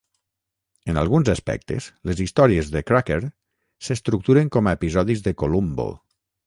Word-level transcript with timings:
En 0.93 0.97
alguns 1.01 1.29
aspectes, 1.33 1.89
les 2.11 2.23
històries 2.25 2.73
de 2.77 2.83
"Cracker" 2.89 3.21
s'estructuren 3.89 4.53
com 4.59 4.67
a 4.73 4.79
episodis 4.81 5.27
de 5.31 5.41
"Columbo". 5.45 5.91